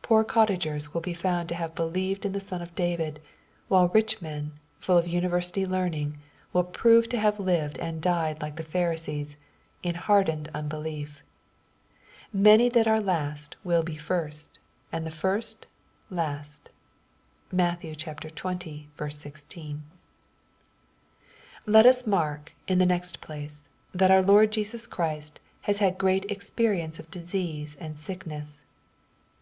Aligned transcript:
Poor, 0.00 0.24
cottagers 0.24 0.94
will 0.94 1.02
be 1.02 1.12
found 1.12 1.50
to 1.50 1.54
have 1.54 1.74
believed 1.74 2.24
in 2.24 2.32
the 2.32 2.40
Son 2.40 2.62
of 2.62 2.74
David, 2.74 3.20
while 3.68 3.88
rich 3.88 4.22
men, 4.22 4.52
full 4.80 4.96
of 4.96 5.06
university 5.06 5.66
learning, 5.66 6.16
will 6.54 6.64
prove 6.64 7.10
to 7.10 7.18
have 7.20 7.38
lived 7.38 7.76
and 7.78 8.00
died 8.00 8.40
like 8.40 8.56
the 8.56 8.62
Pharisees, 8.62 9.36
in 9.82 9.94
hardened 9.96 10.48
unbelief. 10.54 11.22
Many 12.32 12.70
that 12.70 12.88
are 12.88 13.00
last 13.02 13.56
will 13.64 13.82
be 13.82 13.98
first, 13.98 14.58
and 14.90 15.06
the 15.06 15.10
first 15.10 15.66
last. 16.08 16.70
(Matt. 17.52 17.82
xx. 17.82 19.12
16.) 19.12 19.82
Let 21.66 21.84
us 21.84 22.06
mark, 22.06 22.54
in 22.66 22.78
the 22.78 22.86
next 22.86 23.20
place, 23.20 23.68
that 23.92 24.10
our 24.10 24.22
Lord 24.22 24.52
Jesus 24.52 24.86
Christ 24.86 25.38
has 25.68 25.80
had 25.80 25.98
great 25.98 26.30
experience 26.30 26.98
of 26.98 27.10
disease 27.10 27.76
and 27.78 27.94
sickness. 27.98 28.64